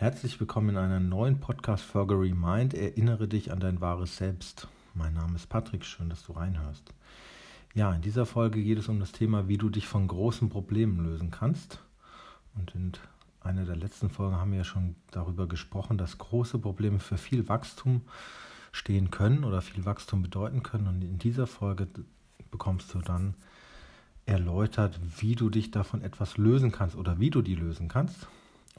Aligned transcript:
Herzlich 0.00 0.40
willkommen 0.40 0.70
in 0.70 0.76
einer 0.78 0.98
neuen 0.98 1.40
Podcast-Folge 1.40 2.14
Remind. 2.14 2.72
Erinnere 2.72 3.28
dich 3.28 3.52
an 3.52 3.60
dein 3.60 3.82
wahres 3.82 4.16
Selbst. 4.16 4.66
Mein 4.94 5.12
Name 5.12 5.36
ist 5.36 5.50
Patrick, 5.50 5.84
schön, 5.84 6.08
dass 6.08 6.24
du 6.24 6.32
reinhörst. 6.32 6.94
Ja, 7.74 7.92
in 7.92 8.00
dieser 8.00 8.24
Folge 8.24 8.62
geht 8.62 8.78
es 8.78 8.88
um 8.88 8.98
das 8.98 9.12
Thema, 9.12 9.46
wie 9.46 9.58
du 9.58 9.68
dich 9.68 9.86
von 9.86 10.08
großen 10.08 10.48
Problemen 10.48 11.04
lösen 11.04 11.30
kannst. 11.30 11.82
Und 12.54 12.74
in 12.74 12.92
einer 13.42 13.66
der 13.66 13.76
letzten 13.76 14.08
Folgen 14.08 14.36
haben 14.36 14.52
wir 14.52 14.58
ja 14.60 14.64
schon 14.64 14.96
darüber 15.10 15.46
gesprochen, 15.46 15.98
dass 15.98 16.16
große 16.16 16.58
Probleme 16.58 16.98
für 16.98 17.18
viel 17.18 17.50
Wachstum 17.50 18.00
stehen 18.72 19.10
können 19.10 19.44
oder 19.44 19.60
viel 19.60 19.84
Wachstum 19.84 20.22
bedeuten 20.22 20.62
können. 20.62 20.86
Und 20.86 21.02
in 21.02 21.18
dieser 21.18 21.46
Folge 21.46 21.88
bekommst 22.50 22.94
du 22.94 23.00
dann 23.00 23.34
erläutert, 24.24 24.98
wie 25.18 25.34
du 25.34 25.50
dich 25.50 25.70
davon 25.70 26.00
etwas 26.00 26.38
lösen 26.38 26.72
kannst 26.72 26.96
oder 26.96 27.20
wie 27.20 27.28
du 27.28 27.42
die 27.42 27.54
lösen 27.54 27.88
kannst. 27.88 28.28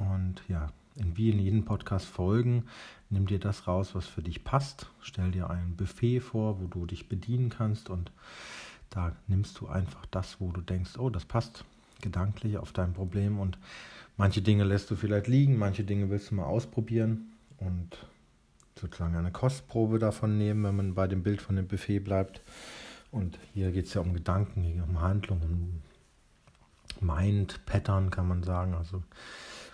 Und 0.10 0.42
ja, 0.48 0.72
in 0.96 1.16
wie 1.16 1.30
in 1.30 1.40
jedem 1.40 1.66
Podcast 1.66 2.06
folgen, 2.06 2.66
nimm 3.10 3.28
dir 3.28 3.40
das 3.40 3.68
raus, 3.68 3.94
was 3.94 4.08
für 4.08 4.22
dich 4.22 4.44
passt. 4.44 4.90
Stell 5.02 5.32
dir 5.32 5.50
ein 5.50 5.76
Buffet 5.76 6.20
vor, 6.20 6.60
wo 6.60 6.68
du 6.68 6.86
dich 6.86 7.08
bedienen 7.08 7.50
kannst 7.50 7.90
und 7.90 8.12
da 8.90 9.16
nimmst 9.28 9.60
du 9.60 9.68
einfach 9.68 10.06
das, 10.08 10.42
wo 10.42 10.52
du 10.52 10.62
denkst, 10.62 10.98
oh, 10.98 11.10
das 11.10 11.26
passt 11.26 11.64
gedanklich 12.02 12.58
auf 12.58 12.74
dein 12.74 12.94
Problem 12.94 13.40
und 13.40 13.58
manche 14.18 14.42
Dinge 14.42 14.64
lässt 14.64 14.90
du 14.92 14.96
vielleicht 14.96 15.28
liegen, 15.28 15.58
manche 15.58 15.84
Dinge 15.84 16.10
willst 16.10 16.32
du 16.32 16.36
mal 16.36 16.46
ausprobieren 16.46 17.32
und 17.58 17.98
sozusagen 18.80 19.16
eine 19.16 19.32
Kostprobe 19.32 20.00
davon 20.00 20.38
nehmen, 20.38 20.64
wenn 20.64 20.76
man 20.76 20.94
bei 20.96 21.08
dem 21.08 21.24
Bild 21.24 21.42
von 21.42 21.56
dem 21.56 21.68
Buffet 21.68 22.00
bleibt. 22.00 22.42
Und 23.12 23.38
hier 23.54 23.72
geht 23.72 23.86
es 23.86 23.94
ja 23.94 24.02
um 24.02 24.14
Gedanken, 24.14 24.82
um 24.82 25.02
Handlungen, 25.02 25.82
um 27.00 27.08
Mind, 27.08 27.66
Pattern 27.66 28.10
kann 28.10 28.28
man 28.28 28.44
sagen. 28.44 28.74
Also 28.74 29.04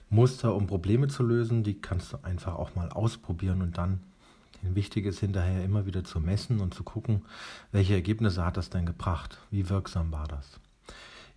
Muster, 0.09 0.55
um 0.55 0.67
Probleme 0.67 1.07
zu 1.07 1.23
lösen, 1.23 1.63
die 1.63 1.81
kannst 1.81 2.13
du 2.13 2.17
einfach 2.23 2.55
auch 2.55 2.75
mal 2.75 2.89
ausprobieren 2.89 3.61
und 3.61 3.77
dann 3.77 3.99
wichtig 4.61 5.05
ist 5.05 5.19
hinterher 5.19 5.63
immer 5.63 5.85
wieder 5.85 6.03
zu 6.03 6.19
messen 6.19 6.59
und 6.59 6.73
zu 6.73 6.83
gucken, 6.83 7.23
welche 7.71 7.93
Ergebnisse 7.93 8.45
hat 8.45 8.57
das 8.57 8.69
denn 8.69 8.85
gebracht, 8.85 9.37
wie 9.51 9.69
wirksam 9.69 10.11
war 10.11 10.27
das. 10.27 10.59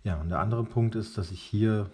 Ja, 0.03 0.19
und 0.19 0.29
der 0.29 0.39
andere 0.39 0.63
Punkt 0.63 0.95
ist, 0.95 1.17
dass 1.17 1.31
ich 1.31 1.41
hier 1.41 1.89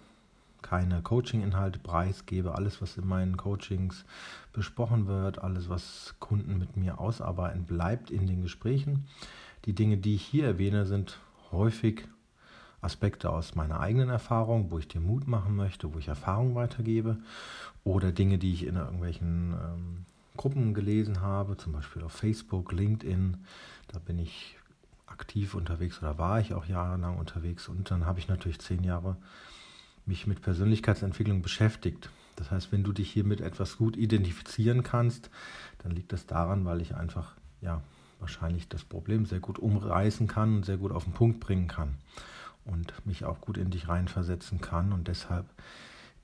keine 0.62 1.02
Coaching-Inhalte 1.02 1.78
preisgebe. 1.78 2.54
Alles, 2.54 2.80
was 2.82 2.96
in 2.96 3.06
meinen 3.06 3.36
Coachings 3.36 4.04
besprochen 4.52 5.06
wird, 5.06 5.38
alles, 5.38 5.68
was 5.68 6.14
Kunden 6.18 6.58
mit 6.58 6.76
mir 6.76 6.98
ausarbeiten, 6.98 7.64
bleibt 7.64 8.10
in 8.10 8.26
den 8.26 8.42
Gesprächen. 8.42 9.06
Die 9.66 9.74
Dinge, 9.74 9.98
die 9.98 10.14
ich 10.14 10.22
hier 10.22 10.46
erwähne, 10.46 10.86
sind 10.86 11.18
häufig 11.52 12.08
Aspekte 12.80 13.30
aus 13.30 13.54
meiner 13.54 13.80
eigenen 13.80 14.08
Erfahrung, 14.08 14.70
wo 14.70 14.78
ich 14.78 14.86
dir 14.86 15.00
Mut 15.00 15.26
machen 15.26 15.56
möchte, 15.56 15.92
wo 15.92 15.98
ich 15.98 16.08
Erfahrung 16.08 16.54
weitergebe 16.54 17.16
oder 17.84 18.12
Dinge, 18.12 18.38
die 18.38 18.52
ich 18.52 18.66
in 18.66 18.76
irgendwelchen 18.76 19.52
ähm, 19.52 20.06
Gruppen 20.36 20.74
gelesen 20.74 21.20
habe, 21.20 21.56
zum 21.56 21.72
Beispiel 21.72 22.02
auf 22.02 22.12
Facebook, 22.12 22.72
LinkedIn. 22.72 23.38
Da 23.88 23.98
bin 23.98 24.18
ich 24.18 24.56
aktiv 25.06 25.54
unterwegs 25.54 25.98
oder 26.00 26.18
war 26.18 26.38
ich 26.38 26.54
auch 26.54 26.66
jahrelang 26.66 27.18
unterwegs 27.18 27.68
und 27.68 27.90
dann 27.90 28.06
habe 28.06 28.20
ich 28.20 28.28
natürlich 28.28 28.60
zehn 28.60 28.84
Jahre 28.84 29.16
mich 30.06 30.26
mit 30.26 30.42
Persönlichkeitsentwicklung 30.42 31.42
beschäftigt. 31.42 32.10
Das 32.36 32.52
heißt, 32.52 32.70
wenn 32.70 32.84
du 32.84 32.92
dich 32.92 33.10
hier 33.10 33.24
mit 33.24 33.40
etwas 33.40 33.78
gut 33.78 33.96
identifizieren 33.96 34.84
kannst, 34.84 35.28
dann 35.78 35.90
liegt 35.90 36.12
das 36.12 36.26
daran, 36.26 36.64
weil 36.64 36.80
ich 36.80 36.94
einfach 36.94 37.34
ja 37.60 37.82
wahrscheinlich 38.20 38.68
das 38.68 38.84
Problem 38.84 39.26
sehr 39.26 39.40
gut 39.40 39.58
umreißen 39.58 40.28
kann 40.28 40.58
und 40.58 40.64
sehr 40.64 40.76
gut 40.76 40.92
auf 40.92 41.04
den 41.04 41.12
Punkt 41.12 41.40
bringen 41.40 41.66
kann 41.66 41.96
und 42.68 43.06
mich 43.06 43.24
auch 43.24 43.40
gut 43.40 43.58
in 43.58 43.70
dich 43.70 43.88
reinversetzen 43.88 44.60
kann 44.60 44.92
und 44.92 45.08
deshalb 45.08 45.46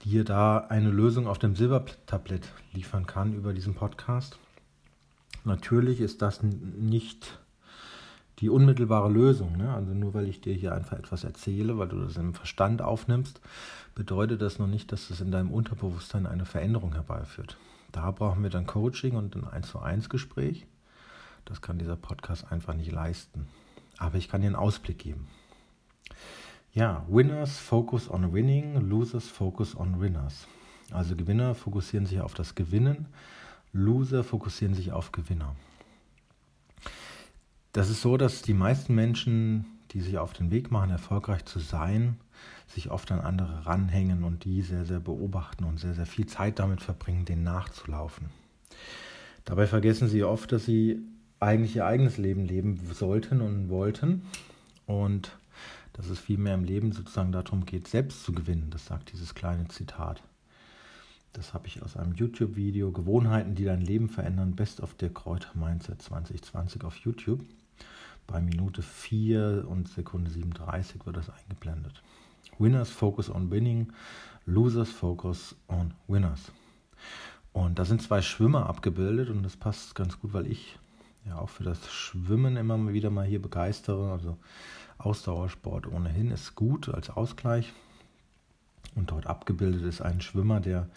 dir 0.04 0.24
da 0.24 0.58
eine 0.58 0.90
Lösung 0.90 1.26
auf 1.26 1.38
dem 1.38 1.56
Silbertablett 1.56 2.48
liefern 2.72 3.06
kann 3.06 3.32
über 3.32 3.52
diesen 3.52 3.74
Podcast. 3.74 4.38
Natürlich 5.44 6.00
ist 6.00 6.22
das 6.22 6.42
nicht 6.42 7.38
die 8.40 8.50
unmittelbare 8.50 9.10
Lösung. 9.10 9.56
Ne? 9.56 9.72
Also 9.72 9.92
nur 9.92 10.14
weil 10.14 10.28
ich 10.28 10.40
dir 10.40 10.54
hier 10.54 10.74
einfach 10.74 10.98
etwas 10.98 11.24
erzähle, 11.24 11.78
weil 11.78 11.88
du 11.88 12.00
das 12.00 12.16
im 12.16 12.34
Verstand 12.34 12.82
aufnimmst, 12.82 13.40
bedeutet 13.94 14.42
das 14.42 14.58
noch 14.58 14.66
nicht, 14.66 14.92
dass 14.92 15.10
es 15.10 15.20
in 15.20 15.30
deinem 15.30 15.52
Unterbewusstsein 15.52 16.26
eine 16.26 16.44
Veränderung 16.44 16.94
herbeiführt. 16.94 17.56
Da 17.92 18.10
brauchen 18.10 18.42
wir 18.42 18.50
dann 18.50 18.66
Coaching 18.66 19.14
und 19.14 19.36
ein 19.36 19.46
1 19.46 19.68
zu 19.68 19.78
1 19.78 20.08
Gespräch. 20.08 20.66
Das 21.44 21.62
kann 21.62 21.78
dieser 21.78 21.96
Podcast 21.96 22.50
einfach 22.50 22.74
nicht 22.74 22.90
leisten. 22.90 23.46
Aber 23.98 24.16
ich 24.16 24.28
kann 24.28 24.40
dir 24.40 24.48
einen 24.48 24.56
Ausblick 24.56 24.98
geben. 24.98 25.28
Ja, 26.74 27.06
Winners 27.08 27.56
focus 27.56 28.10
on 28.10 28.32
winning, 28.32 28.74
Losers 28.88 29.28
focus 29.28 29.76
on 29.76 30.00
winners. 30.00 30.48
Also 30.90 31.14
Gewinner 31.14 31.54
fokussieren 31.54 32.04
sich 32.04 32.20
auf 32.20 32.34
das 32.34 32.56
Gewinnen, 32.56 33.06
Loser 33.72 34.24
fokussieren 34.24 34.74
sich 34.74 34.90
auf 34.90 35.12
Gewinner. 35.12 35.54
Das 37.72 37.90
ist 37.90 38.02
so, 38.02 38.16
dass 38.16 38.42
die 38.42 38.54
meisten 38.54 38.92
Menschen, 38.92 39.66
die 39.92 40.00
sich 40.00 40.18
auf 40.18 40.32
den 40.32 40.50
Weg 40.50 40.72
machen, 40.72 40.90
erfolgreich 40.90 41.44
zu 41.44 41.60
sein, 41.60 42.16
sich 42.66 42.90
oft 42.90 43.12
an 43.12 43.20
andere 43.20 43.66
ranhängen 43.66 44.24
und 44.24 44.44
die 44.44 44.62
sehr, 44.62 44.84
sehr 44.84 45.00
beobachten 45.00 45.62
und 45.62 45.78
sehr, 45.78 45.94
sehr 45.94 46.06
viel 46.06 46.26
Zeit 46.26 46.58
damit 46.58 46.82
verbringen, 46.82 47.24
denen 47.24 47.44
nachzulaufen. 47.44 48.30
Dabei 49.44 49.68
vergessen 49.68 50.08
sie 50.08 50.24
oft, 50.24 50.50
dass 50.50 50.64
sie 50.64 51.00
eigentlich 51.38 51.76
ihr 51.76 51.86
eigenes 51.86 52.16
Leben 52.18 52.44
leben 52.44 52.80
sollten 52.92 53.40
und 53.40 53.68
wollten 53.68 54.22
und 54.86 55.36
dass 55.94 56.08
es 56.08 56.18
vielmehr 56.18 56.54
im 56.54 56.64
Leben 56.64 56.92
sozusagen 56.92 57.32
darum 57.32 57.64
geht, 57.64 57.88
selbst 57.88 58.24
zu 58.24 58.32
gewinnen. 58.32 58.68
Das 58.70 58.86
sagt 58.86 59.12
dieses 59.12 59.34
kleine 59.34 59.68
Zitat. 59.68 60.22
Das 61.32 61.54
habe 61.54 61.66
ich 61.66 61.82
aus 61.82 61.96
einem 61.96 62.14
YouTube-Video, 62.14 62.92
Gewohnheiten, 62.92 63.54
die 63.54 63.64
dein 63.64 63.80
Leben 63.80 64.08
verändern, 64.08 64.54
Best 64.54 64.80
of 64.80 64.94
der 64.94 65.10
Kräuter 65.10 65.50
Mindset 65.54 66.02
2020 66.02 66.84
auf 66.84 66.96
YouTube. 66.98 67.40
Bei 68.26 68.40
Minute 68.40 68.82
4 68.82 69.66
und 69.68 69.88
Sekunde 69.88 70.30
37 70.30 71.04
wird 71.06 71.16
das 71.16 71.30
eingeblendet. 71.30 72.02
Winners 72.58 72.90
focus 72.90 73.30
on 73.30 73.50
winning, 73.50 73.92
Losers 74.46 74.90
focus 74.90 75.56
on 75.68 75.94
winners. 76.06 76.52
Und 77.52 77.78
da 77.78 77.84
sind 77.84 78.02
zwei 78.02 78.20
Schwimmer 78.20 78.66
abgebildet 78.66 79.30
und 79.30 79.42
das 79.42 79.56
passt 79.56 79.94
ganz 79.94 80.18
gut, 80.20 80.32
weil 80.32 80.46
ich 80.46 80.78
ja 81.26 81.38
auch 81.38 81.48
für 81.48 81.64
das 81.64 81.90
Schwimmen 81.90 82.56
immer 82.56 82.92
wieder 82.92 83.10
mal 83.10 83.26
hier 83.26 83.40
begeistere. 83.40 84.12
Also 84.12 84.36
Ausdauersport 84.98 85.86
ohnehin 85.86 86.30
ist 86.30 86.54
gut 86.54 86.88
als 86.88 87.10
Ausgleich. 87.10 87.72
Und 88.94 89.10
dort 89.10 89.26
abgebildet 89.26 89.82
ist 89.82 90.00
ein 90.00 90.20
Schwimmer, 90.20 90.60
der 90.60 90.88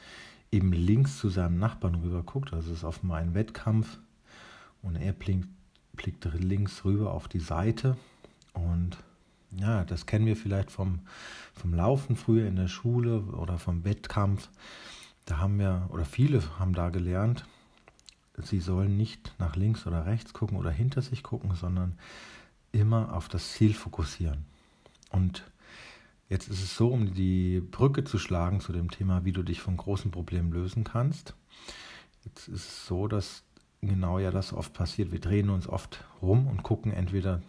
eben 0.52 0.72
links 0.72 1.18
zu 1.18 1.30
seinem 1.30 1.58
Nachbarn 1.60 1.96
rüber 1.96 2.24
guckt. 2.24 2.54
Also 2.54 2.72
es 2.72 2.80
ist 2.80 2.84
auf 2.84 3.02
einen 3.04 3.34
Wettkampf 3.34 3.98
und 4.82 4.96
er 4.96 5.14
blickt, 5.14 5.48
blickt 5.94 6.26
links 6.34 6.86
rüber 6.86 7.14
auf 7.14 7.28
die 7.28 7.40
Seite. 7.40 7.98
Und 8.54 8.98
ja, 9.52 9.84
das 9.86 10.06
kennen 10.06 10.26
wir 10.26 10.36
vielleicht 10.36 10.72
vom, 10.72 11.00
vom 11.54 11.74
Laufen 11.74 12.16
früher 12.16 12.48
in 12.48 12.56
der 12.56 12.68
Schule 12.68 13.22
oder 13.22 13.58
vom 13.58 13.84
Wettkampf. 13.84 14.50
Da 15.26 15.40
haben 15.40 15.60
wir, 15.60 15.88
oder 15.90 16.06
viele 16.06 16.42
haben 16.60 16.74
da 16.74 16.90
gelernt, 16.90 17.46
sie 18.38 18.60
sollen 18.60 18.98
nicht 18.98 19.34
nach 19.40 19.56
links 19.56 19.88
oder 19.88 20.06
rechts 20.06 20.34
gucken 20.34 20.58
oder 20.58 20.72
hinter 20.72 21.02
sich 21.02 21.24
gucken, 21.24 21.56
sondern 21.56 21.98
immer 22.72 23.14
auf 23.14 23.28
das 23.28 23.54
Ziel 23.54 23.74
fokussieren. 23.74 24.46
Und 25.10 25.44
jetzt 26.30 26.48
ist 26.48 26.62
es 26.62 26.76
so, 26.76 26.90
um 26.90 27.14
die 27.14 27.60
Brücke 27.60 28.04
zu 28.04 28.20
schlagen 28.20 28.60
zu 28.60 28.72
dem 28.74 28.92
Thema, 28.92 29.26
wie 29.26 29.32
du 29.32 29.44
dich 29.44 29.62
von 29.62 29.78
großen 29.78 30.12
Problemen 30.12 30.52
lösen 30.52 30.84
kannst. 30.84 31.34
Jetzt 32.26 32.48
ist 32.48 32.68
es 32.68 32.86
so, 32.86 33.08
dass 33.08 33.44
genau 33.82 34.20
ja 34.20 34.32
das 34.32 34.54
oft 34.54 34.74
passiert. 34.74 35.12
Wir 35.12 35.20
drehen 35.20 35.50
uns 35.50 35.68
oft 35.68 36.04
rum 36.22 36.48
und 36.48 36.64
gucken 36.64 36.92
entweder 36.92 37.42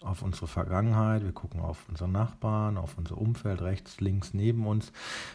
auf 0.00 0.22
unsere 0.22 0.46
Vergangenheit, 0.46 1.24
wir 1.24 1.32
gucken 1.32 1.60
auf 1.60 1.88
unsere 1.88 2.08
Nachbarn, 2.08 2.76
auf 2.76 2.98
unser 2.98 3.18
Umfeld 3.18 3.62
rechts, 3.62 4.00
links, 4.00 4.34
neben 4.34 4.66
uns. 4.66 4.92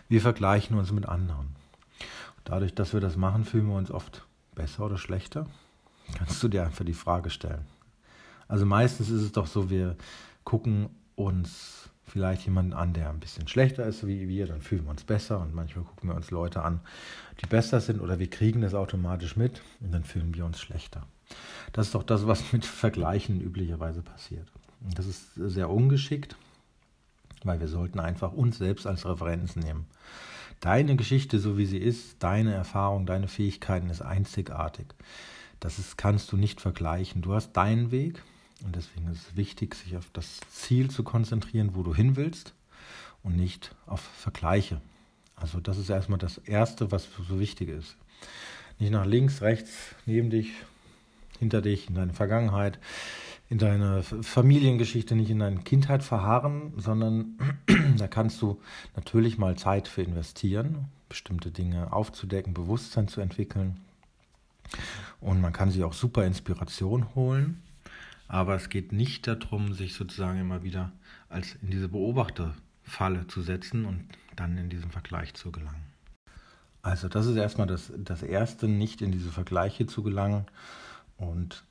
Wir 0.07 0.21
vergleichen 0.21 0.77
uns 0.77 0.91
mit 0.91 1.07
anderen. 1.07 1.55
Dadurch, 2.43 2.73
dass 2.73 2.93
wir 2.93 2.99
das 2.99 3.17
machen, 3.17 3.45
fühlen 3.45 3.67
wir 3.67 3.75
uns 3.75 3.91
oft 3.91 4.25
besser 4.55 4.85
oder 4.85 4.97
schlechter. 4.97 5.47
Kannst 6.17 6.41
du 6.43 6.47
dir 6.47 6.63
einfach 6.63 6.85
die 6.85 6.93
Frage 6.93 7.29
stellen. 7.29 7.65
Also 8.47 8.65
meistens 8.65 9.09
ist 9.09 9.21
es 9.21 9.31
doch 9.31 9.47
so, 9.47 9.69
wir 9.69 9.95
gucken 10.43 10.89
uns 11.15 11.89
vielleicht 12.03 12.43
jemanden 12.43 12.73
an, 12.73 12.93
der 12.93 13.09
ein 13.09 13.19
bisschen 13.19 13.47
schlechter 13.47 13.85
ist 13.85 14.05
wie 14.05 14.27
wir, 14.27 14.45
dann 14.45 14.61
fühlen 14.61 14.83
wir 14.83 14.91
uns 14.91 15.05
besser 15.05 15.39
und 15.39 15.55
manchmal 15.55 15.85
gucken 15.85 16.09
wir 16.09 16.15
uns 16.15 16.29
Leute 16.29 16.61
an, 16.61 16.81
die 17.41 17.47
besser 17.47 17.79
sind 17.79 18.01
oder 18.01 18.19
wir 18.19 18.29
kriegen 18.29 18.61
das 18.61 18.73
automatisch 18.73 19.37
mit 19.37 19.61
und 19.79 19.93
dann 19.93 20.03
fühlen 20.03 20.35
wir 20.35 20.43
uns 20.43 20.59
schlechter. 20.59 21.07
Das 21.71 21.87
ist 21.87 21.95
doch 21.95 22.03
das, 22.03 22.27
was 22.27 22.51
mit 22.51 22.65
Vergleichen 22.65 23.39
üblicherweise 23.39 24.01
passiert. 24.01 24.47
Und 24.83 24.99
das 24.99 25.05
ist 25.05 25.35
sehr 25.35 25.69
ungeschickt, 25.69 26.35
weil 27.43 27.59
wir 27.59 27.69
sollten 27.69 27.99
einfach 27.99 28.33
uns 28.33 28.57
selbst 28.57 28.85
als 28.85 29.05
Referenz 29.05 29.55
nehmen. 29.55 29.85
Deine 30.61 30.95
Geschichte, 30.95 31.39
so 31.39 31.57
wie 31.57 31.65
sie 31.65 31.79
ist, 31.79 32.17
deine 32.19 32.53
Erfahrung, 32.53 33.07
deine 33.07 33.27
Fähigkeiten 33.27 33.89
ist 33.89 34.01
einzigartig. 34.01 34.85
Das 35.59 35.79
ist, 35.79 35.97
kannst 35.97 36.31
du 36.31 36.37
nicht 36.37 36.61
vergleichen. 36.61 37.23
Du 37.23 37.33
hast 37.33 37.53
deinen 37.53 37.89
Weg 37.89 38.21
und 38.63 38.75
deswegen 38.75 39.07
ist 39.07 39.27
es 39.27 39.35
wichtig, 39.35 39.73
sich 39.73 39.97
auf 39.97 40.09
das 40.13 40.39
Ziel 40.51 40.91
zu 40.91 41.03
konzentrieren, 41.03 41.71
wo 41.73 41.81
du 41.81 41.95
hin 41.95 42.15
willst 42.15 42.53
und 43.23 43.35
nicht 43.37 43.75
auf 43.87 44.01
Vergleiche. 44.01 44.81
Also 45.35 45.59
das 45.59 45.79
ist 45.79 45.89
erstmal 45.89 46.19
das 46.19 46.37
Erste, 46.37 46.91
was 46.91 47.07
so 47.27 47.39
wichtig 47.39 47.69
ist. 47.69 47.97
Nicht 48.77 48.91
nach 48.91 49.05
links, 49.05 49.41
rechts, 49.41 49.95
neben 50.05 50.29
dich, 50.29 50.51
hinter 51.39 51.63
dich, 51.63 51.89
in 51.89 51.95
deine 51.95 52.13
Vergangenheit, 52.13 52.77
in 53.51 53.57
deine 53.57 54.01
Familiengeschichte, 54.01 55.13
nicht 55.13 55.29
in 55.29 55.39
deine 55.39 55.59
Kindheit 55.59 56.03
verharren, 56.03 56.71
sondern 56.77 57.37
da 57.97 58.07
kannst 58.07 58.41
du 58.41 58.61
natürlich 58.95 59.37
mal 59.37 59.57
Zeit 59.57 59.89
für 59.89 60.03
investieren, 60.03 60.85
bestimmte 61.09 61.51
Dinge 61.51 61.91
aufzudecken, 61.91 62.53
Bewusstsein 62.53 63.09
zu 63.09 63.19
entwickeln. 63.19 63.81
Und 65.19 65.41
man 65.41 65.51
kann 65.51 65.69
sich 65.69 65.83
auch 65.83 65.91
super 65.91 66.25
Inspiration 66.25 67.13
holen. 67.13 67.61
Aber 68.29 68.55
es 68.55 68.69
geht 68.69 68.93
nicht 68.93 69.27
darum, 69.27 69.73
sich 69.73 69.95
sozusagen 69.95 70.39
immer 70.39 70.63
wieder 70.63 70.93
als 71.27 71.55
in 71.61 71.71
diese 71.71 71.89
Beobachterfalle 71.89 73.27
zu 73.27 73.41
setzen 73.41 73.83
und 73.83 74.07
dann 74.37 74.57
in 74.57 74.69
diesen 74.69 74.91
Vergleich 74.91 75.33
zu 75.33 75.51
gelangen. 75.51 75.91
Also 76.83 77.09
das 77.09 77.25
ist 77.25 77.35
erstmal 77.35 77.67
das, 77.67 77.91
das 77.97 78.23
Erste, 78.23 78.69
nicht 78.69 79.01
in 79.01 79.11
diese 79.11 79.29
Vergleiche 79.29 79.87
zu 79.87 80.03
gelangen 80.03 80.45
und 81.17 81.65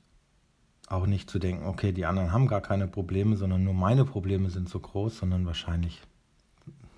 auch 0.91 1.05
nicht 1.05 1.29
zu 1.29 1.39
denken, 1.39 1.65
okay, 1.65 1.91
die 1.91 2.05
anderen 2.05 2.31
haben 2.31 2.47
gar 2.47 2.61
keine 2.61 2.87
Probleme, 2.87 3.37
sondern 3.37 3.63
nur 3.63 3.73
meine 3.73 4.05
Probleme 4.05 4.49
sind 4.49 4.69
so 4.69 4.79
groß, 4.79 5.17
sondern 5.17 5.45
wahrscheinlich 5.45 6.01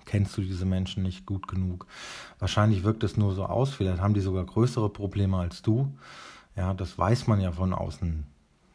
kennst 0.04 0.36
du 0.36 0.42
diese 0.42 0.66
Menschen 0.66 1.02
nicht 1.02 1.26
gut 1.26 1.48
genug. 1.48 1.86
Wahrscheinlich 2.38 2.84
wirkt 2.84 3.04
es 3.04 3.16
nur 3.16 3.34
so 3.34 3.46
aus, 3.46 3.72
vielleicht 3.72 4.00
haben 4.00 4.14
die 4.14 4.20
sogar 4.20 4.44
größere 4.44 4.88
Probleme 4.88 5.38
als 5.38 5.62
du. 5.62 5.96
Ja, 6.56 6.74
das 6.74 6.98
weiß 6.98 7.26
man 7.26 7.40
ja 7.40 7.52
von 7.52 7.72
außen 7.72 8.24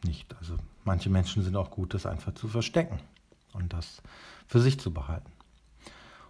nicht. 0.04 0.36
Also 0.40 0.56
manche 0.84 1.10
Menschen 1.10 1.44
sind 1.44 1.56
auch 1.56 1.72
gut, 1.72 1.94
das 1.94 2.06
einfach 2.06 2.34
zu 2.34 2.48
verstecken 2.48 3.00
und 3.54 3.74
das 3.74 4.02
für 4.48 4.60
sich 4.60 4.80
zu 4.80 4.92
behalten. 4.92 5.32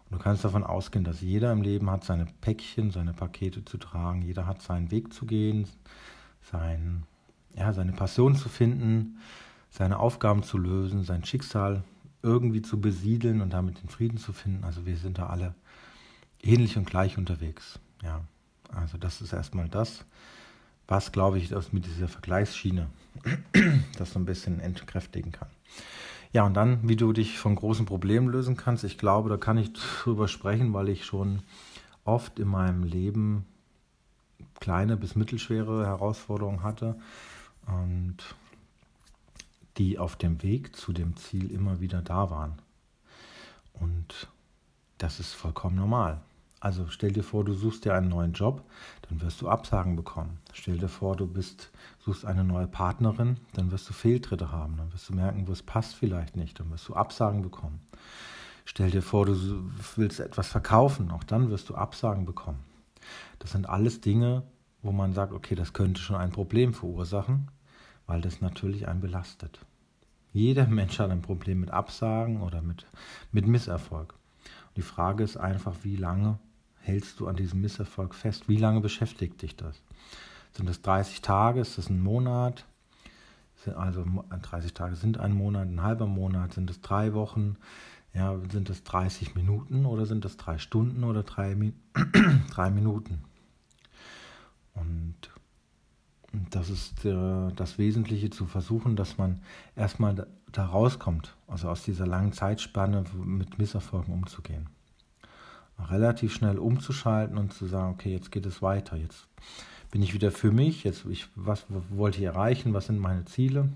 Und 0.09 0.17
du 0.17 0.23
kannst 0.23 0.43
davon 0.43 0.63
ausgehen, 0.63 1.03
dass 1.03 1.21
jeder 1.21 1.51
im 1.51 1.61
Leben 1.61 1.89
hat 1.89 2.03
seine 2.03 2.25
Päckchen, 2.41 2.91
seine 2.91 3.13
Pakete 3.13 3.63
zu 3.63 3.77
tragen, 3.77 4.21
jeder 4.21 4.45
hat 4.45 4.61
seinen 4.61 4.91
Weg 4.91 5.13
zu 5.13 5.25
gehen, 5.25 5.67
sein 6.41 7.03
ja, 7.55 7.73
seine 7.73 7.91
Passion 7.91 8.35
zu 8.35 8.49
finden, 8.49 9.19
seine 9.69 9.99
Aufgaben 9.99 10.43
zu 10.43 10.57
lösen, 10.57 11.03
sein 11.03 11.23
Schicksal 11.25 11.83
irgendwie 12.21 12.61
zu 12.61 12.81
besiedeln 12.81 13.41
und 13.41 13.53
damit 13.53 13.81
den 13.81 13.89
Frieden 13.89 14.17
zu 14.17 14.33
finden. 14.33 14.63
Also 14.63 14.85
wir 14.85 14.97
sind 14.97 15.17
da 15.17 15.27
alle 15.27 15.55
ähnlich 16.41 16.77
und 16.77 16.85
gleich 16.85 17.17
unterwegs. 17.17 17.79
Ja, 18.03 18.21
also 18.73 18.97
das 18.97 19.21
ist 19.21 19.33
erstmal 19.33 19.69
das, 19.69 20.05
was 20.87 21.11
glaube 21.11 21.37
ich, 21.37 21.49
das 21.49 21.71
mit 21.71 21.85
dieser 21.85 22.07
Vergleichsschiene 22.07 22.87
das 23.97 24.11
so 24.11 24.19
ein 24.19 24.25
bisschen 24.25 24.59
entkräftigen 24.59 25.31
kann. 25.31 25.49
Ja, 26.31 26.43
und 26.45 26.53
dann, 26.53 26.87
wie 26.87 26.95
du 26.95 27.11
dich 27.11 27.39
von 27.39 27.55
großen 27.55 27.85
Problemen 27.85 28.29
lösen 28.29 28.55
kannst. 28.55 28.83
Ich 28.83 28.99
glaube, 28.99 29.29
da 29.29 29.37
kann 29.37 29.57
ich 29.57 29.73
drüber 29.73 30.27
sprechen, 30.27 30.73
weil 30.73 30.89
ich 30.89 31.05
schon 31.05 31.41
oft 32.05 32.37
in 32.39 32.47
meinem 32.47 32.83
Leben 32.83 33.45
kleine 34.59 34.95
bis 34.95 35.15
mittelschwere 35.15 35.85
Herausforderungen 35.85 36.63
hatte 36.63 36.99
und 37.69 38.17
die 39.77 39.97
auf 39.97 40.15
dem 40.15 40.43
Weg 40.43 40.75
zu 40.75 40.93
dem 40.93 41.15
Ziel 41.15 41.51
immer 41.51 41.79
wieder 41.79 42.01
da 42.01 42.29
waren. 42.29 42.53
Und 43.73 44.27
das 44.97 45.19
ist 45.19 45.33
vollkommen 45.33 45.75
normal. 45.75 46.21
Also 46.59 46.87
stell 46.89 47.13
dir 47.13 47.23
vor, 47.23 47.45
du 47.45 47.53
suchst 47.53 47.85
dir 47.85 47.93
einen 47.93 48.09
neuen 48.09 48.33
Job, 48.33 48.63
dann 49.07 49.21
wirst 49.21 49.41
du 49.41 49.47
Absagen 49.47 49.95
bekommen. 49.95 50.39
Stell 50.51 50.77
dir 50.77 50.89
vor, 50.89 51.15
du 51.15 51.25
bist, 51.25 51.71
suchst 51.99 52.25
eine 52.25 52.43
neue 52.43 52.67
Partnerin, 52.67 53.37
dann 53.53 53.71
wirst 53.71 53.87
du 53.87 53.93
Fehltritte 53.93 54.51
haben. 54.51 54.75
Dann 54.75 54.91
wirst 54.91 55.07
du 55.07 55.13
merken, 55.13 55.47
wo 55.47 55.53
es 55.53 55.63
passt 55.63 55.95
vielleicht 55.95 56.35
nicht. 56.35 56.59
Dann 56.59 56.69
wirst 56.71 56.89
du 56.89 56.95
Absagen 56.95 57.41
bekommen. 57.41 57.79
Stell 58.65 58.91
dir 58.91 59.01
vor, 59.01 59.25
du 59.25 59.71
willst 59.95 60.19
etwas 60.19 60.49
verkaufen, 60.49 61.11
auch 61.11 61.23
dann 61.23 61.49
wirst 61.49 61.69
du 61.69 61.75
Absagen 61.75 62.25
bekommen. 62.25 62.59
Das 63.39 63.51
sind 63.51 63.69
alles 63.69 64.01
Dinge, 64.01 64.43
wo 64.81 64.91
man 64.91 65.13
sagt, 65.13 65.31
okay, 65.31 65.55
das 65.55 65.71
könnte 65.71 66.01
schon 66.01 66.17
ein 66.17 66.31
Problem 66.31 66.73
verursachen 66.73 67.47
weil 68.09 68.21
das 68.21 68.41
natürlich 68.41 68.87
einen 68.87 69.01
belastet. 69.01 69.59
Jeder 70.33 70.65
Mensch 70.65 70.97
hat 70.97 71.11
ein 71.11 71.21
Problem 71.21 71.59
mit 71.59 71.69
Absagen 71.69 72.41
oder 72.41 72.63
mit, 72.63 72.87
mit 73.31 73.45
Misserfolg. 73.45 74.13
Und 74.69 74.77
die 74.77 74.81
Frage 74.81 75.23
ist 75.23 75.37
einfach, 75.37 75.75
wie 75.83 75.95
lange 75.95 76.39
hältst 76.79 77.19
du 77.19 77.27
an 77.27 77.35
diesem 77.35 77.61
Misserfolg 77.61 78.15
fest? 78.15 78.49
Wie 78.49 78.57
lange 78.57 78.81
beschäftigt 78.81 79.43
dich 79.43 79.55
das? 79.55 79.83
Sind 80.53 80.67
das 80.67 80.81
30 80.81 81.21
Tage? 81.21 81.61
Ist 81.61 81.77
das 81.77 81.89
ein 81.89 82.01
Monat? 82.01 82.65
Also 83.75 84.03
30 84.29 84.73
Tage 84.73 84.95
sind 84.95 85.19
ein 85.19 85.33
Monat, 85.33 85.67
ein 85.67 85.83
halber 85.83 86.07
Monat, 86.07 86.53
sind 86.53 86.71
es 86.71 86.81
drei 86.81 87.13
Wochen? 87.13 87.57
Ja, 88.15 88.39
sind 88.51 88.71
es 88.71 88.83
30 88.85 89.35
Minuten 89.35 89.85
oder 89.85 90.07
sind 90.07 90.25
es 90.25 90.35
drei 90.35 90.57
Stunden 90.57 91.03
oder 91.03 91.21
drei, 91.21 91.55
drei 92.49 92.71
Minuten? 92.71 93.23
Und 94.73 95.29
das 96.49 96.69
ist 96.69 97.05
äh, 97.05 97.51
das 97.55 97.77
Wesentliche 97.77 98.29
zu 98.29 98.45
versuchen, 98.45 98.95
dass 98.95 99.17
man 99.17 99.41
erstmal 99.75 100.15
da, 100.15 100.27
da 100.51 100.65
rauskommt, 100.65 101.35
also 101.47 101.69
aus 101.69 101.83
dieser 101.83 102.07
langen 102.07 102.33
Zeitspanne 102.33 103.03
mit 103.23 103.59
Misserfolgen 103.59 104.13
umzugehen. 104.13 104.67
Relativ 105.89 106.33
schnell 106.33 106.57
umzuschalten 106.57 107.37
und 107.37 107.53
zu 107.53 107.65
sagen, 107.65 107.93
okay, 107.93 108.11
jetzt 108.11 108.31
geht 108.31 108.45
es 108.45 108.61
weiter, 108.61 108.97
jetzt 108.97 109.27
bin 109.91 110.01
ich 110.01 110.13
wieder 110.13 110.31
für 110.31 110.51
mich, 110.51 110.83
jetzt 110.83 111.05
ich, 111.05 111.27
was 111.35 111.65
wollte 111.89 112.19
ich 112.19 112.25
erreichen, 112.25 112.73
was 112.73 112.87
sind 112.87 112.99
meine 112.99 113.25
Ziele 113.25 113.69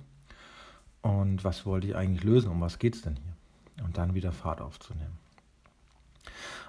und 1.01 1.43
was 1.43 1.65
wollte 1.65 1.87
ich 1.87 1.95
eigentlich 1.95 2.23
lösen, 2.23 2.51
um 2.51 2.61
was 2.61 2.79
geht 2.79 2.95
es 2.95 3.01
denn 3.01 3.15
hier? 3.15 3.85
Und 3.85 3.97
dann 3.97 4.13
wieder 4.13 4.31
Fahrt 4.31 4.61
aufzunehmen. 4.61 5.17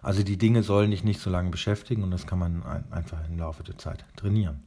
Also 0.02 0.22
die 0.22 0.38
Dinge 0.38 0.62
sollen 0.62 0.90
dich 0.90 1.04
nicht 1.04 1.20
so 1.20 1.30
lange 1.30 1.50
beschäftigen 1.50 2.02
und 2.02 2.10
das 2.10 2.26
kann 2.26 2.38
man 2.38 2.62
ein, 2.62 2.92
einfach 2.92 3.18
im 3.28 3.38
Laufe 3.38 3.62
der 3.62 3.78
Zeit 3.78 4.04
trainieren. 4.16 4.62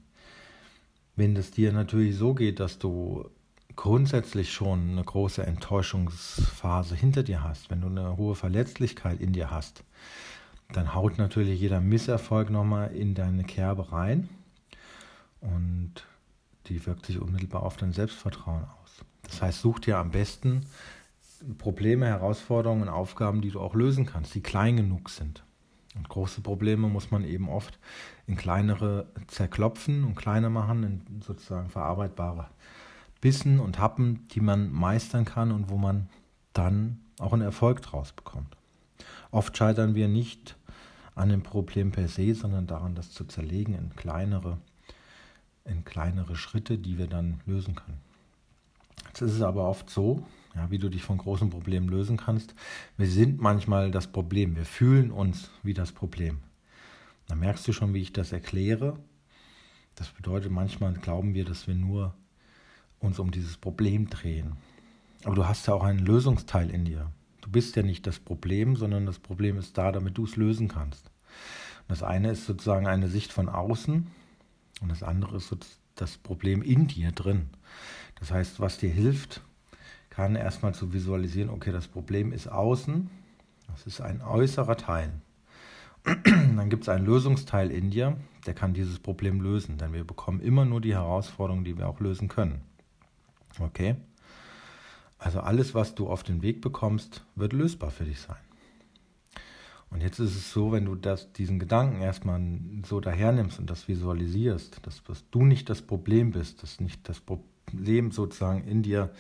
Wenn 1.18 1.36
es 1.36 1.50
dir 1.50 1.74
natürlich 1.74 2.16
so 2.16 2.36
geht, 2.36 2.60
dass 2.60 2.78
du 2.78 3.28
grundsätzlich 3.76 4.54
schon 4.54 4.92
eine 4.92 5.04
große 5.04 5.46
Enttäuschungsphase 5.46 6.96
hinter 6.96 7.24
dir 7.24 7.44
hast, 7.44 7.72
wenn 7.72 7.82
du 7.82 7.88
eine 7.88 8.18
hohe 8.18 8.36
Verletzlichkeit 8.36 9.20
in 9.20 9.34
dir 9.34 9.50
hast, 9.50 9.84
dann 10.72 10.94
haut 10.94 11.18
natürlich 11.18 11.60
jeder 11.60 11.82
Misserfolg 11.82 12.52
nochmal 12.52 12.94
in 12.94 13.16
deine 13.16 13.44
Kerbe 13.44 13.92
rein 13.92 14.30
und 15.42 16.06
die 16.68 16.86
wirkt 16.86 17.08
sich 17.08 17.20
unmittelbar 17.20 17.64
auf 17.64 17.78
dein 17.78 17.94
Selbstvertrauen 17.94 18.66
aus. 18.84 19.04
Das 19.24 19.42
heißt, 19.42 19.60
such 19.60 19.80
dir 19.80 19.98
am 19.98 20.12
besten 20.12 20.68
Probleme, 21.58 22.06
Herausforderungen 22.06 22.84
und 22.84 22.90
Aufgaben, 22.90 23.42
die 23.42 23.50
du 23.50 23.60
auch 23.60 23.74
lösen 23.74 24.06
kannst, 24.06 24.36
die 24.36 24.42
klein 24.42 24.78
genug 24.78 25.10
sind. 25.10 25.44
Und 25.98 26.10
große 26.10 26.42
Probleme 26.42 26.88
muss 26.88 27.12
man 27.12 27.24
eben 27.24 27.50
oft 27.50 27.80
in 28.28 28.36
kleinere 28.36 29.08
zerklopfen 29.28 30.04
und 30.04 30.16
kleiner 30.16 30.50
machen, 30.50 30.84
in 30.84 31.22
sozusagen 31.22 31.70
verarbeitbare 31.70 32.48
Bissen 33.22 33.60
und 33.60 33.80
Happen, 33.80 34.28
die 34.32 34.42
man 34.42 34.72
meistern 34.72 35.26
kann 35.26 35.52
und 35.52 35.70
wo 35.70 35.78
man 35.78 36.10
dann 36.54 37.00
auch 37.20 37.34
einen 37.34 37.42
Erfolg 37.42 37.82
draus 37.82 38.12
bekommt. 38.12 38.56
Oft 39.32 39.58
scheitern 39.58 39.96
wir 39.96 40.08
nicht 40.08 40.56
an 41.16 41.30
dem 41.30 41.42
Problem 41.42 41.92
per 41.92 42.08
se, 42.08 42.34
sondern 42.36 42.68
daran, 42.68 42.96
das 42.96 43.12
zu 43.12 43.26
zerlegen 43.26 43.74
in 43.74 43.96
kleinere, 43.96 44.60
in 45.66 45.84
kleinere 45.84 46.36
Schritte, 46.36 46.78
die 46.78 46.98
wir 46.98 47.08
dann 47.08 47.42
lösen 47.46 47.76
können. 47.76 48.00
Jetzt 49.08 49.22
ist 49.22 49.34
es 49.34 49.42
aber 49.42 49.68
oft 49.68 49.90
so, 49.90 50.24
ja, 50.58 50.72
wie 50.72 50.80
du 50.80 50.90
dich 50.90 51.04
von 51.04 51.18
großen 51.18 51.50
Problemen 51.50 51.88
lösen 51.88 52.18
kannst. 52.18 52.56
Wir 52.98 53.08
sind 53.08 53.40
manchmal 53.40 53.92
das 53.92 54.08
Problem, 54.08 54.56
wir 54.56 54.66
fühlen 54.66 55.12
uns 55.12 55.50
wie 55.64 55.74
das 55.74 55.92
Problem. 55.92 56.40
Da 57.28 57.36
merkst 57.36 57.68
du 57.68 57.74
schon, 57.74 57.94
wie 57.94 58.02
ich 58.02 58.14
das 58.14 58.32
erkläre. 58.32 58.98
Das 59.96 60.10
bedeutet, 60.10 60.52
manchmal 60.52 60.94
glauben 60.94 61.34
wir, 61.34 61.46
dass 61.46 61.68
wir 61.68 61.76
nur 61.76 62.16
uns 63.00 63.20
um 63.20 63.32
dieses 63.32 63.58
Problem 63.58 64.10
drehen. 64.10 64.54
Aber 65.24 65.36
du 65.36 65.48
hast 65.48 65.68
ja 65.68 65.74
auch 65.74 65.84
einen 65.84 66.00
Lösungsteil 66.00 66.70
in 66.70 66.86
dir. 66.86 67.12
Du 67.42 67.50
bist 67.50 67.76
ja 67.76 67.84
nicht 67.84 68.08
das 68.08 68.20
Problem, 68.20 68.76
sondern 68.76 69.06
das 69.06 69.20
Problem 69.20 69.58
ist 69.58 69.78
da, 69.78 69.92
damit 69.92 70.18
du 70.18 70.26
es 70.26 70.36
lösen 70.36 70.68
kannst. 70.68 71.12
das 71.88 72.04
eine 72.04 72.32
ist 72.32 72.46
sozusagen 72.46 72.88
eine 72.88 73.08
Sicht 73.08 73.32
von 73.32 73.48
außen 73.48 74.08
und 74.82 74.90
das 74.90 75.04
andere 75.04 75.38
ist 75.38 75.56
das 75.96 76.18
Problem 76.18 76.62
in 76.62 76.88
dir 76.88 77.12
drin. 77.12 77.50
Das 78.20 78.32
heißt, 78.32 78.60
was 78.60 78.78
dir 78.78 78.90
hilft, 78.90 79.42
kann 80.18 80.36
erstmal 80.36 80.74
zu 80.74 80.94
visualisieren, 80.94 81.52
okay, 81.52 81.72
das 81.72 81.88
Problem 81.88 82.34
ist 82.34 82.48
außen, 82.48 83.08
das 83.68 83.86
ist 83.86 84.02
ein 84.02 84.24
äußerer 84.24 84.76
Teil. 84.76 85.12
Dann 86.24 86.72
gibt 86.72 86.82
es 86.86 86.90
einen 86.90 87.06
Lösungsteil 87.06 87.70
in 87.70 87.92
dir, 87.92 88.18
der 88.48 88.56
kann 88.56 88.74
dieses 88.74 88.98
Problem 88.98 89.42
lösen, 89.42 89.78
denn 89.78 89.94
wir 89.94 90.04
bekommen 90.04 90.42
immer 90.42 90.66
nur 90.66 90.82
die 90.82 90.96
Herausforderungen, 90.96 91.66
die 91.66 91.78
wir 91.78 91.88
auch 91.88 92.00
lösen 92.00 92.30
können. 92.30 92.62
Okay? 93.60 93.96
Also 95.20 95.40
alles, 95.42 95.76
was 95.76 95.94
du 95.94 96.10
auf 96.10 96.24
den 96.24 96.42
Weg 96.42 96.62
bekommst, 96.62 97.24
wird 97.36 97.54
lösbar 97.54 97.92
für 97.92 98.06
dich 98.06 98.20
sein. 98.20 98.38
Und 99.92 100.02
jetzt 100.02 100.18
ist 100.18 100.36
es 100.36 100.52
so, 100.52 100.72
wenn 100.72 100.86
du 100.86 100.96
das, 100.96 101.32
diesen 101.32 101.60
Gedanken 101.60 102.02
erstmal 102.02 102.42
so 102.88 103.00
dahernimmst 103.00 103.60
und 103.60 103.70
das 103.70 103.88
visualisierst, 103.88 104.80
dass, 104.82 105.04
dass 105.04 105.30
du 105.30 105.46
nicht 105.46 105.70
das 105.70 105.84
Problem 105.84 106.32
bist, 106.32 106.64
dass 106.64 106.80
nicht 106.80 107.08
das 107.08 107.20
Problem 107.20 108.10
sozusagen 108.10 108.64
in 108.64 108.82
dir 108.82 109.12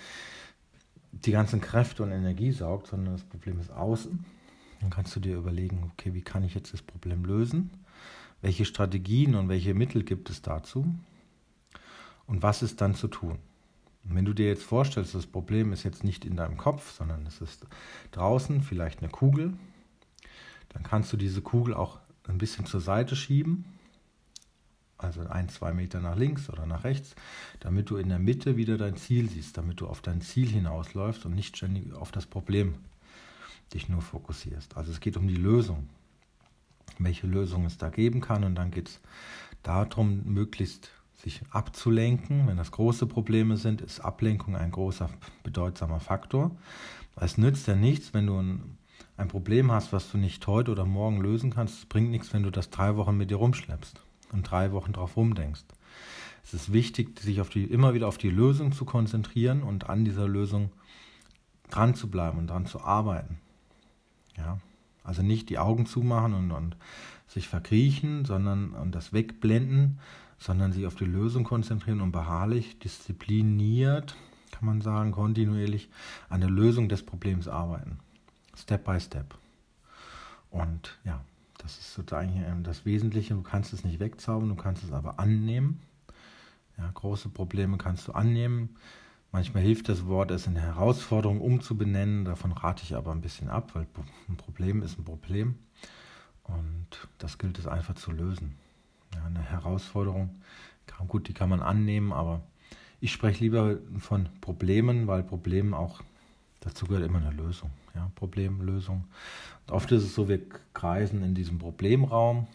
die 1.11 1.31
ganzen 1.31 1.61
Kräfte 1.61 2.03
und 2.03 2.11
Energie 2.11 2.51
saugt, 2.51 2.87
sondern 2.87 3.13
das 3.13 3.23
Problem 3.23 3.59
ist 3.59 3.71
außen, 3.71 4.25
Dann 4.81 4.89
kannst 4.91 5.15
du 5.15 5.19
dir 5.19 5.35
überlegen, 5.37 5.91
okay, 5.93 6.13
wie 6.13 6.21
kann 6.21 6.43
ich 6.43 6.53
jetzt 6.53 6.71
das 6.73 6.83
Problem 6.83 7.25
lösen? 7.25 7.71
Welche 8.41 8.65
Strategien 8.65 9.33
und 9.33 9.49
welche 9.49 9.73
Mittel 9.73 10.03
gibt 10.03 10.29
es 10.29 10.43
dazu? 10.43 10.93
Und 12.27 12.43
was 12.43 12.61
ist 12.61 12.81
dann 12.81 12.93
zu 12.93 13.07
tun? 13.07 13.39
Und 14.03 14.15
wenn 14.15 14.25
du 14.25 14.33
dir 14.33 14.47
jetzt 14.47 14.63
vorstellst, 14.63 15.15
das 15.15 15.25
Problem 15.25 15.73
ist 15.73 15.83
jetzt 15.83 16.03
nicht 16.03 16.25
in 16.25 16.35
deinem 16.35 16.57
Kopf, 16.57 16.91
sondern 16.91 17.25
es 17.25 17.41
ist 17.41 17.65
draußen, 18.11 18.61
vielleicht 18.61 18.99
eine 18.99 19.09
Kugel, 19.09 19.53
dann 20.69 20.83
kannst 20.83 21.11
du 21.11 21.17
diese 21.17 21.41
Kugel 21.41 21.73
auch 21.73 21.99
ein 22.27 22.37
bisschen 22.37 22.65
zur 22.65 22.81
Seite 22.81 23.15
schieben, 23.15 23.65
also 24.97 25.21
ein, 25.27 25.49
zwei 25.49 25.73
Meter 25.73 25.99
nach 25.99 26.15
links 26.15 26.49
oder 26.49 26.65
nach 26.65 26.83
rechts, 26.83 27.15
damit 27.59 27.89
du 27.89 27.97
in 27.97 28.09
der 28.09 28.19
Mitte 28.19 28.57
wieder 28.57 28.77
dein 28.77 28.97
Ziel 28.97 29.29
siehst, 29.29 29.57
damit 29.57 29.81
du 29.81 29.87
auf 29.87 30.01
dein 30.01 30.21
Ziel 30.21 30.49
hinausläufst 30.49 31.25
und 31.25 31.35
nicht 31.35 31.57
ständig 31.57 31.93
auf 31.93 32.11
das 32.11 32.25
Problem 32.25 32.75
dich 33.73 33.89
nur 33.89 34.01
fokussierst. 34.01 34.77
Also 34.77 34.91
es 34.91 34.99
geht 34.99 35.17
um 35.17 35.27
die 35.27 35.35
Lösung, 35.35 35.89
welche 36.99 37.27
Lösung 37.27 37.65
es 37.65 37.77
da 37.77 37.89
geben 37.89 38.21
kann 38.21 38.43
und 38.43 38.55
dann 38.55 38.71
geht 38.71 38.89
es 38.89 38.99
darum, 39.61 40.23
möglichst 40.25 40.89
sich 41.13 41.41
abzulenken. 41.51 42.47
Wenn 42.47 42.57
das 42.57 42.71
große 42.71 43.07
Probleme 43.07 43.57
sind, 43.57 43.81
ist 43.81 43.99
Ablenkung 43.99 44.55
ein 44.55 44.71
großer, 44.71 45.09
bedeutsamer 45.43 45.99
Faktor. 45.99 46.55
Es 47.19 47.37
nützt 47.37 47.67
ja 47.67 47.75
nichts, 47.75 48.13
wenn 48.13 48.27
du 48.27 48.39
ein, 48.39 48.77
ein 49.17 49.27
Problem 49.27 49.71
hast, 49.71 49.91
was 49.91 50.11
du 50.11 50.17
nicht 50.17 50.45
heute 50.47 50.71
oder 50.71 50.85
morgen 50.85 51.19
lösen 51.19 51.51
kannst. 51.51 51.79
Es 51.79 51.85
bringt 51.85 52.11
nichts, 52.11 52.33
wenn 52.33 52.43
du 52.43 52.51
das 52.51 52.69
drei 52.69 52.95
Wochen 52.95 53.17
mit 53.17 53.31
dir 53.31 53.37
rumschleppst 53.37 54.06
und 54.31 54.43
drei 54.43 54.71
Wochen 54.71 54.93
drauf 54.93 55.17
rumdenkst. 55.17 55.65
Es 56.43 56.53
ist 56.53 56.71
wichtig, 56.71 57.19
sich 57.19 57.41
die, 57.49 57.65
immer 57.65 57.93
wieder 57.93 58.07
auf 58.07 58.17
die 58.17 58.29
Lösung 58.29 58.71
zu 58.71 58.85
konzentrieren 58.85 59.63
und 59.63 59.89
an 59.89 60.05
dieser 60.05 60.27
Lösung 60.27 60.71
dran 61.69 61.93
zu 61.93 62.09
bleiben 62.09 62.37
und 62.37 62.47
dran 62.47 62.65
zu 62.65 62.81
arbeiten. 62.81 63.39
Ja, 64.37 64.59
also 65.03 65.23
nicht 65.23 65.49
die 65.49 65.57
Augen 65.57 65.85
zumachen 65.85 66.33
und, 66.33 66.51
und 66.51 66.77
sich 67.27 67.47
verkriechen, 67.47 68.23
sondern 68.25 68.71
und 68.71 68.93
das 68.93 69.11
wegblenden, 69.11 69.99
sondern 70.39 70.71
sich 70.71 70.85
auf 70.85 70.95
die 70.95 71.05
Lösung 71.05 71.43
konzentrieren 71.43 72.01
und 72.01 72.11
beharrlich, 72.11 72.79
diszipliniert, 72.79 74.15
kann 74.51 74.65
man 74.65 74.81
sagen, 74.81 75.11
kontinuierlich 75.11 75.89
an 76.29 76.41
der 76.41 76.49
Lösung 76.49 76.89
des 76.89 77.03
Problems 77.03 77.47
arbeiten. 77.47 77.99
Step 78.55 78.85
by 78.85 78.99
Step. 78.99 79.35
Und 80.49 80.97
ja, 81.03 81.21
das 81.67 81.79
ist 81.79 81.93
sozusagen 81.95 82.63
das 82.63 82.85
Wesentliche. 82.85 83.33
Du 83.33 83.41
kannst 83.41 83.73
es 83.73 83.83
nicht 83.83 83.99
wegzaubern, 83.99 84.47
du 84.47 84.55
kannst 84.55 84.85
es 84.85 84.93
aber 84.93 85.19
annehmen. 85.19 85.81
Ja, 86.77 86.89
große 86.93 87.27
Probleme 87.27 87.77
kannst 87.77 88.07
du 88.07 88.13
annehmen. 88.13 88.77
Manchmal 89.33 89.63
hilft 89.63 89.89
das 89.89 90.05
Wort, 90.05 90.31
es 90.31 90.47
in 90.47 90.55
Herausforderung 90.55 91.41
umzubenennen. 91.41 92.23
Davon 92.23 92.53
rate 92.53 92.83
ich 92.83 92.95
aber 92.95 93.11
ein 93.11 93.19
bisschen 93.19 93.49
ab, 93.49 93.71
weil 93.75 93.85
ein 94.29 94.37
Problem 94.37 94.81
ist 94.81 94.97
ein 94.97 95.03
Problem. 95.03 95.55
Und 96.43 96.87
das 97.17 97.37
gilt 97.37 97.59
es 97.59 97.67
einfach 97.67 97.95
zu 97.95 98.11
lösen. 98.11 98.55
Ja, 99.13 99.25
eine 99.25 99.41
Herausforderung, 99.41 100.41
gut, 101.09 101.27
die 101.27 101.33
kann 101.33 101.49
man 101.49 101.61
annehmen, 101.61 102.13
aber 102.13 102.43
ich 103.01 103.11
spreche 103.11 103.43
lieber 103.43 103.75
von 103.99 104.29
Problemen, 104.39 105.07
weil 105.07 105.21
Problemen 105.21 105.73
auch, 105.73 106.01
dazu 106.61 106.85
gehört 106.85 107.05
immer 107.05 107.19
eine 107.19 107.31
Lösung. 107.31 107.71
Ja, 107.95 108.11
Problem. 108.15 108.59
Und 108.59 109.03
oft 109.69 109.91
ist 109.91 110.03
es 110.03 110.15
so, 110.15 110.27
wir 110.27 110.41
kreisen 110.73 111.23
in 111.23 111.33
diesem 111.35 111.57
Problemraum 111.57 112.47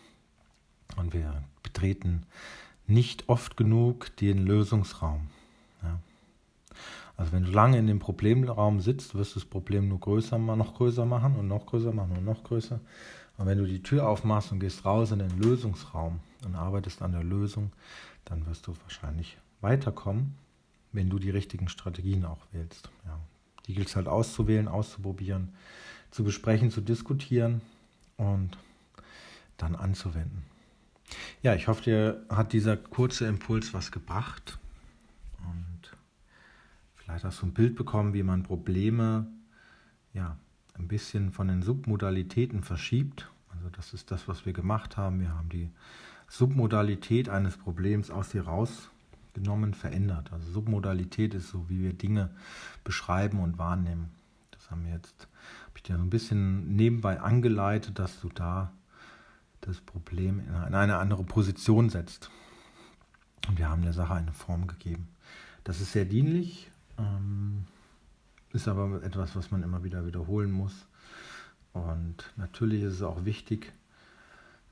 und 0.97 1.13
wir 1.13 1.43
betreten 1.63 2.27
nicht 2.87 3.29
oft 3.29 3.57
genug 3.57 4.15
den 4.17 4.47
Lösungsraum. 4.47 5.29
Ja. 5.83 5.99
Also 7.17 7.33
wenn 7.33 7.45
du 7.45 7.51
lange 7.51 7.79
in 7.79 7.87
dem 7.87 7.99
Problemraum 7.99 8.81
sitzt, 8.81 9.15
wirst 9.15 9.35
du 9.35 9.41
das 9.41 9.49
Problem 9.49 9.89
nur 9.89 10.01
größer, 10.01 10.39
noch 10.39 10.75
größer 10.75 11.05
machen 11.05 11.37
und 11.37 11.49
noch 11.49 11.67
größer 11.67 11.93
machen 11.93 12.17
und 12.17 12.25
noch 12.25 12.43
größer. 12.43 12.81
Und 13.39 13.47
wenn 13.47 13.59
du 13.59 13.67
die 13.67 13.83
Tür 13.83 14.09
aufmachst 14.09 14.53
und 14.53 14.61
gehst 14.61 14.85
raus 14.85 15.11
in 15.11 15.19
den 15.19 15.41
Lösungsraum 15.41 16.21
und 16.45 16.55
arbeitest 16.55 17.03
an 17.03 17.13
der 17.13 17.25
Lösung, 17.25 17.73
dann 18.25 18.47
wirst 18.47 18.67
du 18.67 18.75
wahrscheinlich 18.83 19.39
weiterkommen, 19.61 20.35
wenn 20.93 21.09
du 21.09 21.19
die 21.19 21.31
richtigen 21.31 21.69
Strategien 21.69 22.25
auch 22.25 22.47
wählst. 22.53 22.91
Ja. 23.07 23.19
Die 23.67 23.75
gilt 23.75 23.89
es 23.89 23.97
halt 23.97 24.09
auszuwählen, 24.09 24.69
auszuprobieren, 24.69 25.53
zu 26.11 26.25
besprechen, 26.25 26.71
zu 26.71 26.81
diskutieren 26.81 27.61
und 28.17 28.59
dann 29.57 29.75
anzuwenden. 29.77 30.45
Ja, 31.43 31.55
ich 31.55 31.69
hoffe, 31.69 31.83
dir 31.83 32.27
hat 32.29 32.53
dieser 32.53 32.77
kurze 32.77 33.27
Impuls 33.27 33.75
was 33.75 33.93
gebracht 33.93 34.59
und 35.39 35.97
vielleicht 36.95 37.25
hast 37.25 37.43
du 37.43 37.47
ein 37.47 37.55
Bild 37.55 37.77
bekommen, 37.77 38.15
wie 38.15 38.23
man 38.23 38.43
Probleme 38.43 39.27
ja, 40.15 40.37
ein 40.75 40.89
bisschen 40.89 41.33
von 41.33 41.49
den 41.49 41.63
Submodalitäten 41.63 42.63
verschiebt. 42.63 43.29
Also 43.51 43.69
das 43.71 43.93
ist 43.93 44.11
das, 44.11 44.29
was 44.29 44.47
wir 44.47 44.53
gemacht 44.53 44.97
haben. 44.97 45.21
Wir 45.21 45.35
haben 45.35 45.49
die 45.49 45.71
Submodalität 46.29 47.29
eines 47.29 47.57
Problems 47.57 48.11
aus 48.11 48.31
dir 48.31 48.43
rausgenommen, 49.33 49.75
verändert. 49.75 50.33
Also 50.33 50.51
Submodalität 50.51 51.35
ist 51.35 51.49
so, 51.49 51.69
wie 51.69 51.81
wir 51.81 51.93
Dinge 51.93 52.31
beschreiben 52.85 53.41
und 53.41 53.59
wahrnehmen. 53.59 54.11
Das 54.51 54.71
haben 54.71 54.85
wir 54.85 54.93
jetzt, 54.93 55.29
habe 55.67 55.77
ich 55.77 55.83
dir 55.83 55.97
so 55.97 56.03
ein 56.03 56.11
bisschen 56.11 56.77
nebenbei 56.77 57.21
angeleitet, 57.21 57.99
dass 57.99 58.21
du 58.21 58.29
da 58.29 58.73
das 59.61 59.81
Problem 59.81 60.41
in 60.41 60.75
eine 60.75 60.99
andere 60.99 61.25
Position 61.25 61.89
setzt. 61.89 62.31
Und 63.49 63.59
wir 63.59 63.69
haben 63.69 63.83
der 63.83 63.93
Sache 63.93 64.15
eine 64.15 64.33
Form 64.33 64.67
gegeben. 64.67 65.09
Das 65.65 65.81
ist 65.81 65.93
sehr 65.93 66.05
dienlich. 66.05 66.71
Ähm, 66.99 67.65
ist 68.53 68.69
aber 68.69 69.03
etwas, 69.03 69.35
was 69.35 69.51
man 69.51 69.63
immer 69.63 69.83
wieder 69.83 70.05
wiederholen 70.05 70.53
muss. 70.53 70.87
Und 71.73 72.17
natürlich 72.37 72.83
ist 72.83 72.95
es 72.95 73.03
auch 73.03 73.25
wichtig 73.25 73.73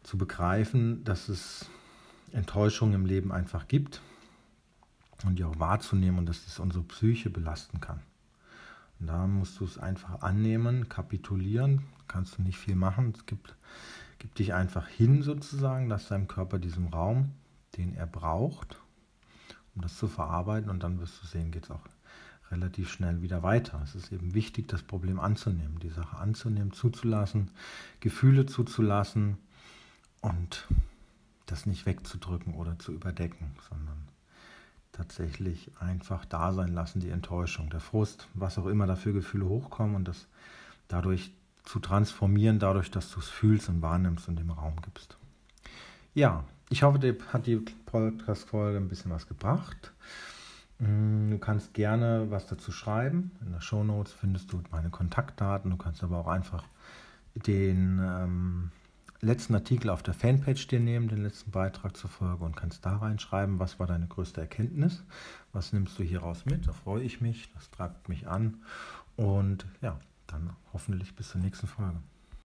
zu 0.03 0.19
begreifen, 0.19 1.03
dass 1.05 1.29
es 1.29 1.71
Enttäuschungen 2.33 2.95
im 2.95 3.07
Leben 3.07 3.33
einfach 3.33 3.69
gibt 3.69 4.03
und 5.25 5.39
die 5.39 5.45
auch 5.45 5.59
wahrzunehmen 5.59 6.19
und 6.19 6.27
dass 6.27 6.47
es 6.47 6.59
unsere 6.59 6.85
Psyche 6.85 7.31
belasten 7.31 7.81
kann. 7.81 8.01
Und 8.99 9.07
da 9.07 9.27
musst 9.27 9.59
du 9.61 9.65
es 9.65 9.79
einfach 9.79 10.23
annehmen, 10.23 10.89
kapitulieren, 10.89 11.83
kannst 12.07 12.39
du 12.39 12.43
nicht 12.43 12.59
viel 12.59 12.75
machen. 12.75 13.15
Es 13.17 13.27
gibt, 13.27 13.57
gibt 14.19 14.39
dich 14.39 14.53
einfach 14.53 14.87
hin 14.89 15.23
sozusagen, 15.23 15.89
lass 15.89 16.09
deinem 16.09 16.29
Körper 16.29 16.59
diesen 16.59 16.89
Raum, 16.89 17.33
den 17.77 17.95
er 17.95 18.07
braucht, 18.07 18.77
um 19.75 19.83
das 19.83 19.97
zu 19.97 20.09
verarbeiten 20.09 20.71
und 20.71 20.83
dann 20.83 21.01
wirst 21.01 21.23
du 21.23 21.27
sehen, 21.27 21.51
geht 21.51 21.65
es 21.65 21.71
auch 21.71 21.85
relativ 22.51 22.91
schnell 22.91 23.23
wieder 23.23 23.43
weiter. 23.43 23.81
Es 23.85 23.95
ist 23.95 24.13
eben 24.13 24.35
wichtig, 24.35 24.69
das 24.69 24.83
Problem 24.83 25.21
anzunehmen, 25.21 25.79
die 25.79 25.89
Sache 25.89 26.17
anzunehmen, 26.17 26.73
zuzulassen, 26.73 27.51
Gefühle 28.01 28.47
zuzulassen 28.47 29.39
und 30.21 30.67
das 31.47 31.67
nicht 31.67 31.87
wegzudrücken 31.87 32.55
oder 32.55 32.79
zu 32.79 32.93
überdecken, 32.93 33.53
sondern 33.69 34.10
tatsächlich 35.01 35.71
einfach 35.81 36.27
da 36.27 36.53
sein 36.53 36.75
lassen, 36.75 37.01
die 37.01 37.09
Enttäuschung, 37.09 37.71
der 37.71 37.81
Frust, 37.81 38.29
was 38.35 38.59
auch 38.59 38.67
immer 38.67 38.87
dafür 38.87 39.15
Gefühle 39.15 39.47
hochkommen 39.47 39.97
und 39.97 40.07
das 40.07 40.27
dadurch 40.89 41.33
zu 41.65 41.79
transformieren, 41.79 42.59
dadurch, 42.59 42.91
dass 42.91 43.11
du 43.11 43.21
es 43.21 43.29
fühlst 43.29 43.71
und 43.71 43.81
wahrnimmst 43.81 44.29
und 44.29 44.39
dem 44.39 44.51
Raum 44.51 44.75
gibst. 44.83 45.17
Ja, 46.13 46.45
ich 46.69 46.83
hoffe, 46.83 46.99
dir 46.99 47.17
hat 47.33 47.47
die 47.47 47.57
Podcast-Folge 47.87 48.77
ein 48.77 48.89
bisschen 48.89 49.11
was 49.11 49.27
gebracht. 49.27 49.93
Mm, 50.79 51.31
du 51.31 51.39
kannst 51.39 51.73
gerne 51.73 52.27
was 52.31 52.47
dazu 52.47 52.71
schreiben. 52.71 53.31
In 53.45 53.53
der 53.53 53.63
Show 53.63 53.83
Notes 53.85 54.13
findest 54.13 54.53
du 54.53 54.63
meine 54.71 54.91
Kontaktdaten. 54.91 55.71
Du 55.71 55.79
kannst 55.79 56.05
aber 56.05 56.19
auch 56.19 56.29
einfach 56.29 56.65
den 57.35 58.01
ähm, 58.03 58.71
letzten 59.21 59.55
Artikel 59.55 59.91
auf 59.91 60.03
der 60.03 60.15
Fanpage 60.15 60.67
dir 60.67 60.81
nehmen, 60.81 61.09
den 61.09 61.23
letzten 61.23 61.51
Beitrag 61.51 61.97
zur 61.97 62.11
Folge 62.11 62.45
und 62.45 62.57
kannst 62.57 62.85
da 62.87 62.97
reinschreiben, 62.97 63.59
was 63.59 63.79
war 63.79 63.87
deine 63.87 64.07
größte 64.07 64.41
Erkenntnis, 64.41 65.03
was 65.53 65.73
nimmst 65.73 65.99
du 65.99 66.03
hieraus 66.03 66.47
mit, 66.47 66.67
da 66.67 66.73
freue 66.73 67.03
ich 67.03 67.21
mich, 67.21 67.53
das 67.55 67.71
tragt 67.71 68.09
mich 68.09 68.27
an 68.29 68.63
und 69.17 69.67
ja, 69.83 69.99
dann 70.27 70.57
hoffentlich 70.73 71.15
bis 71.15 71.31
zur 71.31 71.41
nächsten 71.41 71.67
Folge. 71.67 72.01